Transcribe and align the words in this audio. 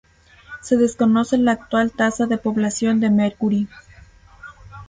Se 0.63 0.77
desconoce 0.77 1.37
la 1.37 1.51
actual 1.51 1.91
tasa 1.91 2.25
de 2.25 2.39
población 2.39 2.99
de 2.99 3.11
Mercury. 3.11 3.67